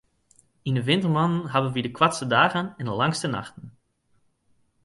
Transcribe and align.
Yn 0.67 0.77
'e 0.79 0.83
wintermoannen 0.89 1.49
hawwe 1.53 1.69
wy 1.73 1.81
de 1.83 1.91
koartste 1.97 2.25
dagen 2.35 2.67
en 2.79 2.87
de 2.89 2.95
langste 3.01 3.27
nachten. 3.35 3.65